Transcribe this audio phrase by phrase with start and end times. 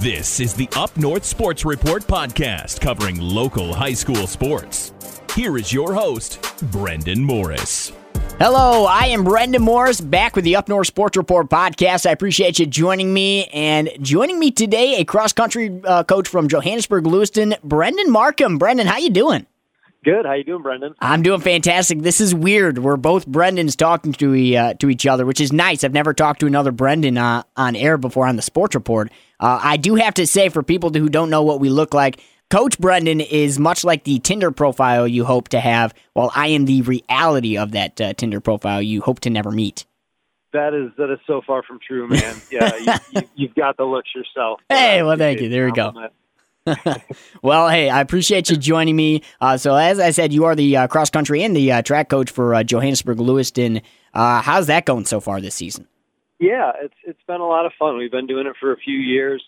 [0.00, 4.92] This is the Up North Sports Report podcast covering local high school sports.
[5.34, 7.92] Here is your host, Brendan Morris.
[8.38, 12.06] Hello, I am Brendan Morris back with the Up North Sports Report podcast.
[12.06, 16.48] I appreciate you joining me and joining me today, a cross country uh, coach from
[16.48, 18.58] Johannesburg, Lewiston, Brenden Marcum.
[18.58, 19.46] Brendan, how you doing?
[20.04, 20.26] Good.
[20.26, 20.94] How you doing, Brendan?
[20.98, 22.00] I'm doing fantastic.
[22.00, 22.78] This is weird.
[22.78, 25.84] We're both Brendans talking to uh, to each other, which is nice.
[25.84, 29.12] I've never talked to another Brendan uh, on air before on the Sports Report.
[29.38, 32.20] Uh, I do have to say, for people who don't know what we look like,
[32.50, 36.64] Coach Brendan is much like the Tinder profile you hope to have, while I am
[36.64, 39.86] the reality of that uh, Tinder profile you hope to never meet.
[40.52, 42.34] That is that is so far from true, man.
[42.50, 42.76] Yeah,
[43.36, 44.60] you, have got the looks yourself.
[44.68, 45.48] Hey, well, thank you.
[45.48, 45.92] There we go.
[47.42, 49.22] well, hey, I appreciate you joining me.
[49.40, 52.08] Uh, so, as I said, you are the uh, cross country and the uh, track
[52.08, 53.82] coach for uh, Johannesburg Lewiston.
[54.14, 55.88] Uh, how's that going so far this season?
[56.38, 57.96] Yeah, it's it's been a lot of fun.
[57.96, 59.42] We've been doing it for a few years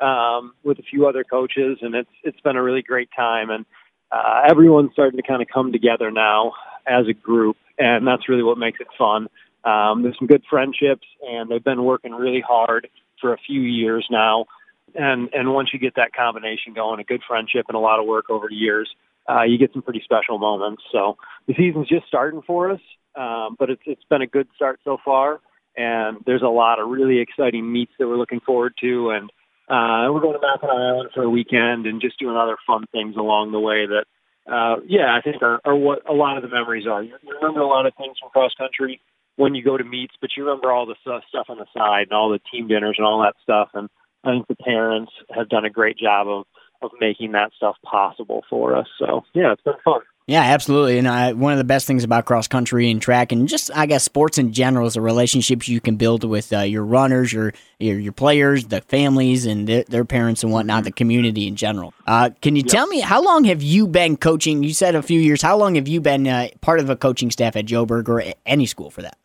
[0.00, 3.50] um, with a few other coaches, and it's it's been a really great time.
[3.50, 3.66] And
[4.12, 6.52] uh, everyone's starting to kind of come together now
[6.86, 9.28] as a group, and that's really what makes it fun.
[9.64, 12.88] Um, there's some good friendships, and they've been working really hard
[13.20, 14.46] for a few years now
[14.94, 18.06] and and once you get that combination going, a good friendship and a lot of
[18.06, 18.90] work over the years,
[19.28, 20.82] uh, you get some pretty special moments.
[20.92, 22.80] So the season's just starting for us,
[23.14, 25.40] um, but it's it's been a good start so far,
[25.76, 29.30] and there's a lot of really exciting meets that we're looking forward to, and
[29.68, 33.16] uh, we're going to Mackinac Island for a weekend and just doing other fun things
[33.16, 34.04] along the way that.
[34.50, 37.04] Uh, yeah, I think are, are what a lot of the memories are.
[37.04, 39.00] You, you remember a lot of things from cross country
[39.36, 42.12] when you go to meets, but you remember all the stuff on the side and
[42.12, 43.68] all the team dinners and all that stuff.
[43.74, 43.88] And
[44.24, 46.46] I think the parents have done a great job of
[46.82, 48.86] of making that stuff possible for us.
[48.98, 50.00] So yeah, it's been fun.
[50.26, 50.96] Yeah, absolutely.
[50.96, 53.86] And I, one of the best things about cross country and track, and just I
[53.86, 57.52] guess sports in general, is the relationships you can build with uh, your runners, your,
[57.80, 61.92] your, your players, the families, and their, their, parents and whatnot, the community in general.
[62.06, 64.62] Uh, can you tell me how long have you been coaching?
[64.62, 65.42] You said a few years.
[65.42, 68.66] How long have you been uh, part of a coaching staff at Joburg or any
[68.66, 69.18] school for that?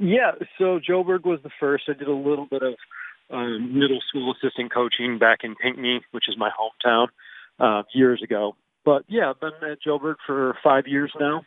[0.00, 1.84] Yeah, so Joburg was the first.
[1.86, 2.74] I did a little bit of
[3.30, 7.08] um, middle school assistant coaching back in Pinckney, which is my hometown,
[7.58, 8.56] uh, years ago.
[8.84, 11.42] But yeah, I've been at Joburg for five years now,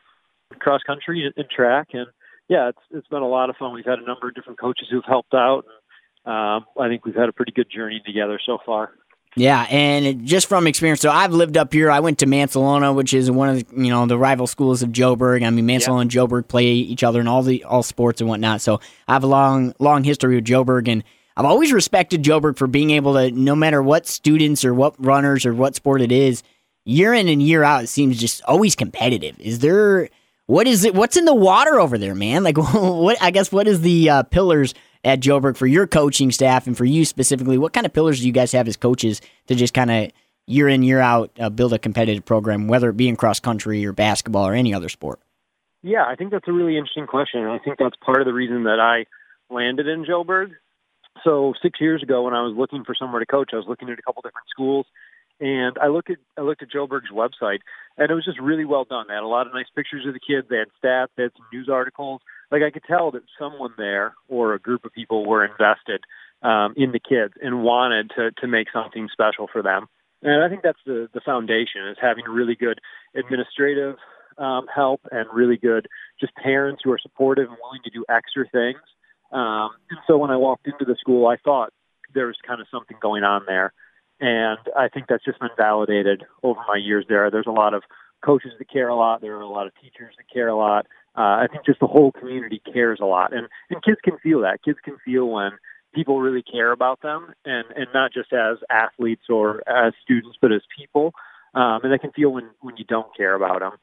[0.59, 2.07] cross country and track, and
[2.47, 3.73] yeah, it's it's been a lot of fun.
[3.73, 5.65] We've had a number of different coaches who've helped out.
[6.25, 8.91] And, um, I think we've had a pretty good journey together so far.
[9.35, 11.89] Yeah, and just from experience, so I've lived up here.
[11.89, 14.89] I went to Mancelona, which is one of the, you know the rival schools of
[14.89, 15.43] Joburg.
[15.43, 18.61] I mean, Mancelona and Joburg play each other in all the all sports and whatnot.
[18.61, 21.03] So I have a long long history with Joburg, and
[21.35, 25.45] I've always respected Joburg for being able to, no matter what students or what runners
[25.45, 26.43] or what sport it is,
[26.85, 29.39] year in and year out, it seems just always competitive.
[29.39, 30.09] Is there
[30.45, 30.93] what is it?
[30.93, 32.43] What's in the water over there, man?
[32.43, 33.21] Like, what?
[33.21, 34.73] I guess what is the uh, pillars
[35.03, 37.57] at Joburg for your coaching staff and for you specifically?
[37.57, 40.11] What kind of pillars do you guys have as coaches to just kind of
[40.45, 43.85] year in year out uh, build a competitive program, whether it be in cross country
[43.85, 45.19] or basketball or any other sport?
[45.81, 47.43] Yeah, I think that's a really interesting question.
[47.45, 49.05] I think that's part of the reason that I
[49.53, 50.51] landed in Joburg
[51.23, 53.89] so six years ago, when I was looking for somewhere to coach, I was looking
[53.89, 54.85] at a couple different schools,
[55.39, 57.59] and I looked at I looked at Joburg's website,
[57.97, 59.05] and it was just really well done.
[59.07, 60.47] They had a lot of nice pictures of the kids.
[60.49, 61.09] They had stats.
[61.15, 62.21] They had some news articles.
[62.51, 66.01] Like I could tell that someone there or a group of people were invested
[66.41, 69.87] um, in the kids and wanted to to make something special for them.
[70.21, 72.79] And I think that's the the foundation is having really good
[73.15, 73.97] administrative
[74.37, 75.87] um, help and really good
[76.19, 78.81] just parents who are supportive and willing to do extra things
[79.33, 81.73] um, and so when I walked into the school, I thought
[82.13, 83.73] there was kind of something going on there.
[84.19, 87.29] And I think that's just been validated over my years there.
[87.31, 87.83] There's a lot of
[88.23, 89.21] coaches that care a lot.
[89.21, 90.85] There are a lot of teachers that care a lot.
[91.17, 93.33] Uh, I think just the whole community cares a lot.
[93.33, 94.63] And, and kids can feel that.
[94.63, 95.51] Kids can feel when
[95.93, 100.51] people really care about them and, and not just as athletes or as students, but
[100.51, 101.13] as people.
[101.53, 103.73] Um, and they can feel when, when you don't care about them.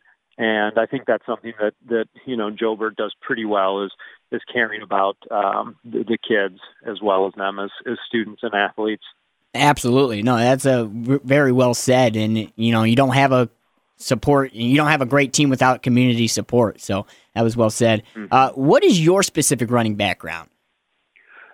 [0.41, 3.93] And I think that's something that, that you know Joburg does pretty well is
[4.33, 8.55] is caring about um, the, the kids as well as them as, as students and
[8.55, 9.03] athletes.
[9.55, 12.17] Absolutely, no, that's a very well said.
[12.17, 13.51] And you know, you don't have a
[13.99, 16.81] support, you don't have a great team without community support.
[16.81, 17.05] So
[17.35, 18.03] that was well said.
[18.15, 18.33] Mm-hmm.
[18.33, 20.49] Uh, what is your specific running background?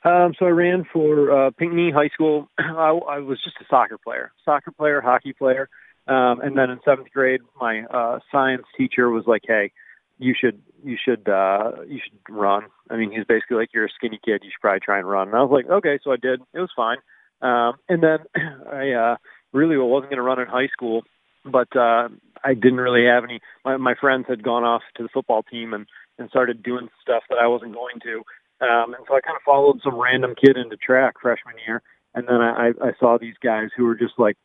[0.05, 2.49] Um, so I ran for uh, Pinckney High School.
[2.59, 5.69] I, I was just a soccer player, soccer player, hockey player.
[6.09, 9.73] Um, and then in seventh grade, my uh, science teacher was like, "Hey,
[10.19, 13.91] you should you should uh, you should run." I mean, he's basically like, "You're a
[13.95, 14.43] skinny kid.
[14.45, 16.41] You should probably try and run." And I was like, "Okay," so I did.
[16.55, 16.99] It was fine.
[17.43, 18.19] Um, and then
[18.73, 19.17] I uh,
[19.53, 21.03] really wasn't going to run in high school,
[21.45, 22.09] but uh,
[22.45, 23.41] I didn't really have any.
[23.65, 25.87] My, my friends had gone off to the football team and
[26.19, 28.23] and started doing stuff that I wasn't going to.
[28.61, 31.83] Um, and so I kind of followed some random kid into track freshman year
[32.15, 34.37] And then I, I saw these guys who were just like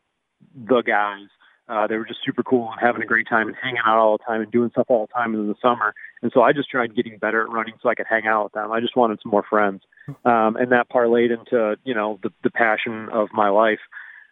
[0.54, 1.28] the guys.
[1.68, 4.18] Uh, they were just super cool and having a great time and hanging out all
[4.18, 5.94] the time and doing stuff all the time in the summer.
[6.20, 8.52] And so I just tried getting better at running so I could hang out with
[8.52, 8.72] them.
[8.72, 9.82] I just wanted some more friends.
[10.24, 13.78] Um, and that parlayed into, you know, the, the passion of my life.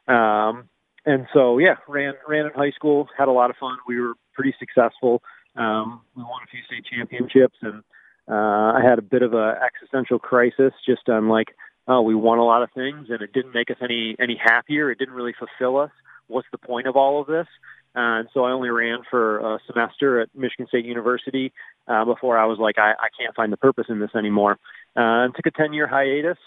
[0.09, 0.69] Um,
[1.07, 3.79] and so, yeah, ran, ran in high school, had a lot of fun.
[3.87, 5.23] We were pretty successful.
[5.57, 7.83] Um, we won a few state championships and,
[8.29, 11.49] uh, I had a bit of a existential crisis just on like,
[11.89, 14.91] oh, we won a lot of things and it didn't make us any any happier.
[14.91, 15.91] It didn't really fulfill us.
[16.31, 17.47] What's the point of all of this?
[17.95, 21.53] Uh, and so I only ran for a semester at Michigan State University
[21.89, 24.53] uh, before I was like, I, I can't find the purpose in this anymore.
[24.97, 26.39] Uh, and took a 10 year hiatus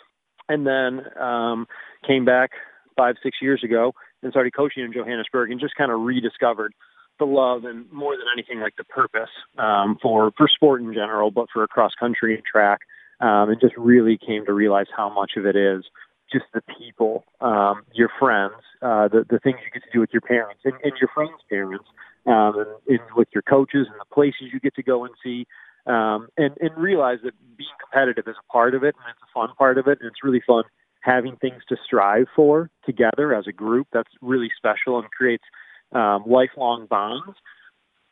[0.47, 1.67] and then um,
[2.07, 2.51] came back
[2.97, 6.73] five, six years ago and started coaching in Johannesburg and just kind of rediscovered
[7.19, 11.29] the love and more than anything like the purpose um, for for sport in general,
[11.29, 12.79] but for cross country and track,
[13.19, 15.83] um, and just really came to realize how much of it is
[16.33, 20.09] just the people, um, your friends, uh, the the things you get to do with
[20.11, 21.85] your parents and, and your friends' parents,
[22.25, 25.45] um, and, and with your coaches and the places you get to go and see.
[25.85, 29.33] Um, and, and realize that being competitive is a part of it and it's a
[29.33, 30.63] fun part of it and it's really fun
[31.03, 35.43] having things to strive for together as a group that's really special and creates
[35.91, 37.35] um, lifelong bonds.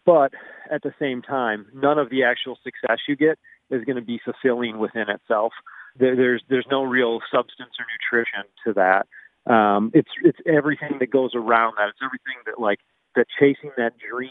[0.05, 0.33] But
[0.69, 3.39] at the same time, none of the actual success you get
[3.69, 5.53] is going to be fulfilling within itself.
[5.97, 9.07] There, there's there's no real substance or nutrition to that.
[9.51, 11.89] Um, it's it's everything that goes around that.
[11.89, 12.79] It's everything that like
[13.15, 14.29] that chasing that dream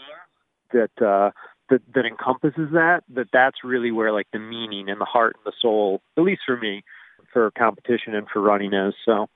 [0.73, 1.31] that uh,
[1.69, 3.01] that that encompasses that.
[3.13, 6.41] That that's really where like the meaning and the heart and the soul, at least
[6.45, 6.83] for me,
[7.33, 8.93] for competition and for running is.
[9.05, 9.27] So,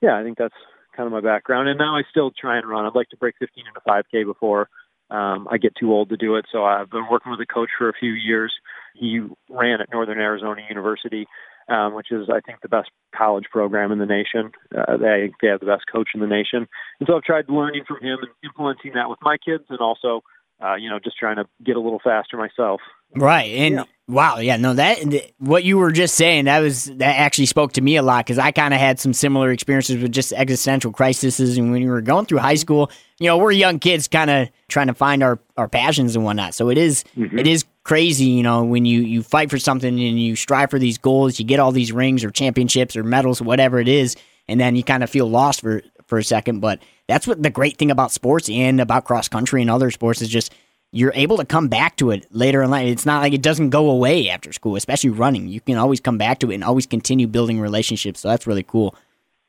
[0.00, 0.54] yeah, I think that's
[0.96, 1.68] kind of my background.
[1.68, 2.84] And now I still try and run.
[2.84, 4.68] I'd like to break 15 into 5K before
[5.10, 6.46] um, I get too old to do it.
[6.52, 8.52] So I've been working with a coach for a few years.
[8.94, 11.26] He ran at Northern Arizona University,
[11.68, 14.52] um, which is, I think, the best college program in the nation.
[14.76, 16.66] Uh, they, they have the best coach in the nation.
[17.00, 20.22] And so I've tried learning from him and implementing that with my kids and also,
[20.62, 22.80] uh, you know, just trying to get a little faster myself.
[23.14, 23.52] Right.
[23.54, 23.84] And yeah.
[24.06, 24.98] wow, yeah, no, that
[25.38, 28.38] what you were just saying that was that actually spoke to me a lot because
[28.38, 31.56] I kind of had some similar experiences with just existential crises.
[31.56, 32.60] And when you were going through high mm-hmm.
[32.60, 36.24] school, you know, we're young kids, kind of trying to find our our passions and
[36.24, 36.54] whatnot.
[36.54, 37.38] So it is, mm-hmm.
[37.38, 40.78] it is crazy, you know, when you you fight for something and you strive for
[40.78, 44.14] these goals, you get all these rings or championships or medals, whatever it is,
[44.46, 46.60] and then you kind of feel lost for for a second.
[46.60, 50.20] But that's what the great thing about sports and about cross country and other sports
[50.20, 50.52] is just
[50.92, 52.86] you're able to come back to it later in life.
[52.88, 55.48] It's not like it doesn't go away after school, especially running.
[55.48, 58.20] You can always come back to it and always continue building relationships.
[58.20, 58.94] So that's really cool.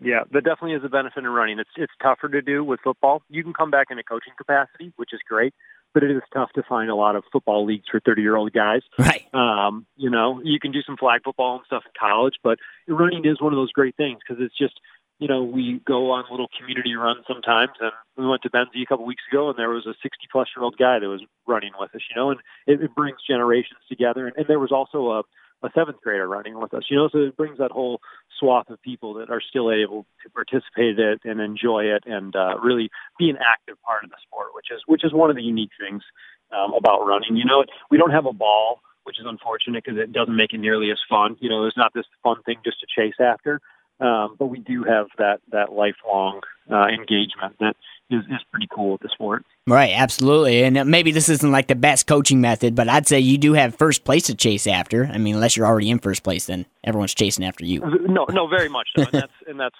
[0.01, 1.59] Yeah, that definitely is a benefit in running.
[1.59, 3.21] It's it's tougher to do with football.
[3.29, 5.53] You can come back in a coaching capacity, which is great,
[5.93, 8.53] but it is tough to find a lot of football leagues for 30 year old
[8.53, 8.81] guys.
[8.97, 9.25] Right.
[9.33, 13.25] Um, you know, you can do some flag football and stuff in college, but running
[13.25, 14.79] is one of those great things because it's just
[15.19, 18.85] you know, we go on little community runs sometimes, and we went to Benzie a
[18.85, 21.71] couple weeks ago, and there was a 60 plus year old guy that was running
[21.77, 24.27] with us, you know, and it, it brings generations together.
[24.27, 27.19] And, and there was also a, a seventh grader running with us, you know, so
[27.19, 27.99] it brings that whole
[28.39, 32.35] swath of people that are still able to participate in it and enjoy it and
[32.35, 35.35] uh, really be an active part of the sport, which is which is one of
[35.35, 36.03] the unique things
[36.51, 37.35] um, about running.
[37.35, 40.59] You know, we don't have a ball, which is unfortunate because it doesn't make it
[40.59, 41.37] nearly as fun.
[41.39, 43.61] You know, there's not this fun thing just to chase after.
[43.99, 46.41] Um, but we do have that that lifelong
[46.71, 47.75] uh, engagement that
[48.09, 49.45] is, is pretty cool with the sport.
[49.67, 50.63] Right, absolutely.
[50.63, 53.75] And maybe this isn't like the best coaching method, but I'd say you do have
[53.75, 55.05] first place to chase after.
[55.05, 57.81] I mean, unless you're already in first place, then everyone's chasing after you.
[57.81, 59.03] No, no, very much so.
[59.03, 59.75] and that's and that's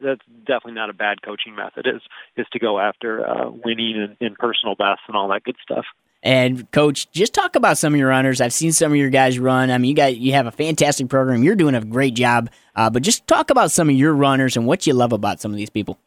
[0.00, 1.86] that's definitely not a bad coaching method.
[1.86, 2.02] Is
[2.36, 5.84] is to go after uh, winning and, and personal best and all that good stuff.
[6.24, 8.40] And coach, just talk about some of your runners.
[8.40, 9.72] I've seen some of your guys run.
[9.72, 11.42] I mean, you got you have a fantastic program.
[11.42, 12.48] You're doing a great job.
[12.76, 15.50] Uh, but just talk about some of your runners and what you love about some
[15.50, 15.98] of these people.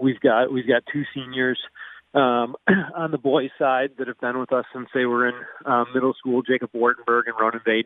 [0.00, 1.58] We've got we've got two seniors
[2.14, 2.56] um,
[2.96, 5.34] on the boys' side that have been with us since they were in
[5.66, 6.42] uh, middle school.
[6.42, 7.84] Jacob Wartenberg and Ronan Vaden.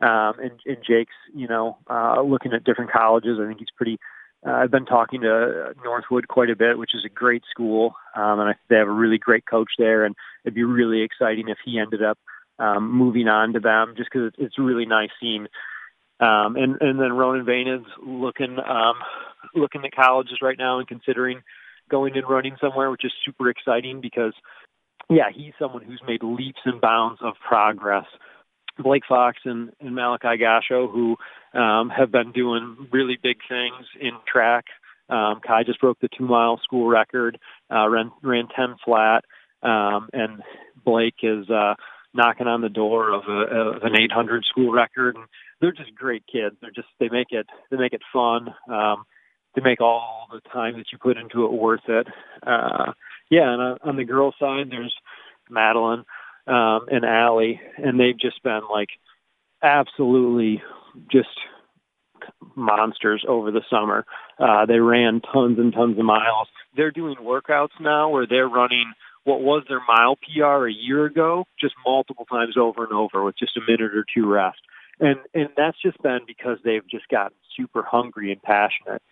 [0.00, 3.38] Um, and, and Jake's, you know, uh, looking at different colleges.
[3.42, 3.98] I think he's pretty
[4.46, 8.38] uh, I've been talking to Northwood quite a bit, which is a great school, um,
[8.40, 10.04] and I, they have a really great coach there.
[10.04, 12.18] And it'd be really exciting if he ended up
[12.58, 15.48] um, moving on to them, just because it's, it's a really nice team.
[16.20, 18.96] Um, and and then Ronan Vane is looking um,
[19.54, 21.42] looking at colleges right now and considering
[21.90, 24.34] going and running somewhere, which is super exciting because
[25.08, 28.04] yeah, he's someone who's made leaps and bounds of progress
[28.78, 31.16] Blake Fox and, and Malachi Gasho, who
[31.58, 34.66] um, have been doing really big things in track.
[35.08, 37.38] Um, Kai just broke the two mile school record,
[37.72, 39.24] uh, ran, ran 10 flat,
[39.62, 40.42] um, and
[40.84, 41.74] Blake is uh,
[42.14, 45.16] knocking on the door of, a, of an 800 school record.
[45.16, 45.24] And
[45.60, 46.56] they're just great kids.
[46.60, 48.48] They're just they make it they make it fun.
[48.70, 49.04] Um,
[49.54, 52.06] to make all the time that you put into it worth it.
[52.46, 52.92] Uh,
[53.30, 54.94] yeah, and on, on the girls' side, there's
[55.50, 56.04] Madeline
[56.46, 58.88] um, and Allie, and they've just been like
[59.62, 60.62] absolutely
[61.10, 61.28] just
[62.56, 64.04] monsters over the summer.
[64.38, 66.48] Uh, they ran tons and tons of miles.
[66.76, 68.92] They're doing workouts now where they're running
[69.24, 73.36] what was their mile PR a year ago, just multiple times over and over with
[73.38, 74.58] just a minute or two rest.
[75.00, 79.02] And and that's just been because they've just gotten super hungry and passionate.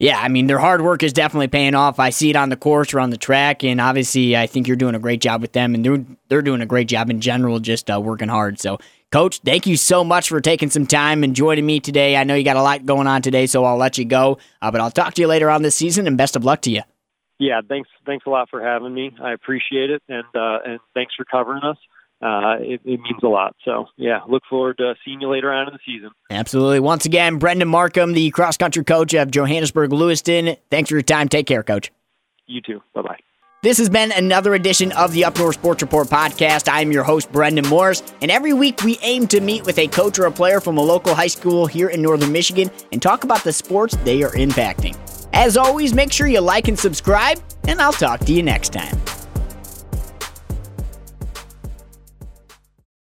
[0.00, 1.98] Yeah, I mean their hard work is definitely paying off.
[1.98, 4.76] I see it on the course or on the track, and obviously I think you're
[4.76, 7.58] doing a great job with them, and they're they're doing a great job in general,
[7.58, 8.60] just uh, working hard.
[8.60, 8.78] So,
[9.10, 12.16] Coach, thank you so much for taking some time and joining me today.
[12.16, 14.70] I know you got a lot going on today, so I'll let you go, uh,
[14.70, 16.82] but I'll talk to you later on this season, and best of luck to you.
[17.40, 19.16] Yeah, thanks thanks a lot for having me.
[19.20, 21.76] I appreciate it, and uh, and thanks for covering us
[22.20, 23.54] uh, it, it, means a lot.
[23.64, 26.10] So, yeah, look forward to seeing you later on in the season.
[26.30, 26.80] Absolutely.
[26.80, 30.56] Once again, Brenden Marcum, the cross country coach of Johannesburg Lewiston.
[30.70, 31.28] Thanks for your time.
[31.28, 31.92] Take care, coach.
[32.46, 32.82] You too.
[32.94, 33.18] Bye bye.
[33.60, 36.68] This has been another edition of the Up North Sports Report podcast.
[36.68, 39.88] I am your host, Brendan Morris, and every week we aim to meet with a
[39.88, 43.24] coach or a player from a local high school here in Northern Michigan and talk
[43.24, 44.96] about the sports they are impacting.
[45.32, 48.96] As always, make sure you like and subscribe, and I'll talk to you next time.